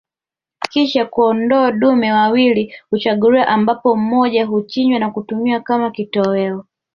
Kisha 0.69 1.05
kondoo 1.05 1.71
dume 1.71 2.11
wawili 2.13 2.73
huchaguliwa 2.89 3.47
ambapo 3.47 3.95
mmoja 3.95 4.45
huchinjwa 4.45 4.99
na 4.99 5.11
kutumiwa 5.11 5.59
kama 5.59 5.91
kitoweo 5.91 6.65